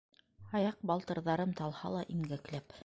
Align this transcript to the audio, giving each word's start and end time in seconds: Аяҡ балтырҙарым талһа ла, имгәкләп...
Аяҡ 0.59 0.79
балтырҙарым 0.93 1.55
талһа 1.61 1.95
ла, 1.99 2.05
имгәкләп... 2.17 2.79